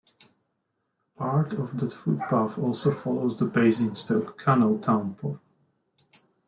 [1.15, 5.37] Part of the footpath also follows the Basingstoke Canal towpath.